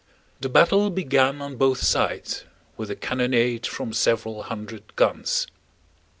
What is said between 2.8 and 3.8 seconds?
a cannonade